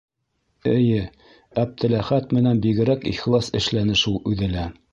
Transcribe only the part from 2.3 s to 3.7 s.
менән бигерәк ихлас